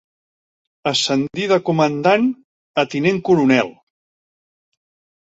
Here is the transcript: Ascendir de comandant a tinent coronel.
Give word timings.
Ascendir 0.91 1.45
de 1.53 1.59
comandant 1.69 2.27
a 2.85 2.89
tinent 2.97 3.23
coronel. 3.31 3.75